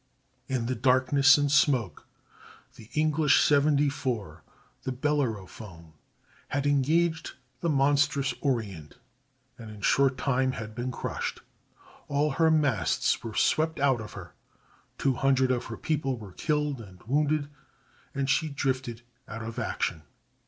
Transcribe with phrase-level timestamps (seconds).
[0.47, 2.07] In the darkness and smoke
[2.75, 4.41] an English seventy four,
[4.81, 5.93] the Bellerophon,
[6.47, 8.97] had engaged the monstrous Orient,
[9.59, 11.41] and in a short time had been crushed;
[12.07, 14.33] all her masts were swept out of her,
[14.97, 17.47] two hundred of her people were killed and wounded,
[18.15, 20.01] and she drifted out of action.